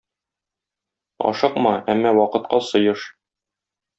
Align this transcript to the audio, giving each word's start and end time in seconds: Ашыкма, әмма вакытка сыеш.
Ашыкма, 1.31 1.75
әмма 1.95 2.15
вакытка 2.23 2.61
сыеш. 2.71 3.07